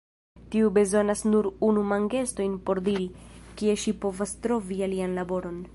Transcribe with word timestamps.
Tiu 0.53 0.69
bezonas 0.77 1.21
nur 1.33 1.49
unu 1.69 1.83
mangeston 1.91 2.57
por 2.69 2.83
diri, 2.91 3.07
kie 3.61 3.79
ŝi 3.85 3.95
povas 4.07 4.35
trovi 4.47 4.85
alian 4.89 5.15
laboron. 5.23 5.61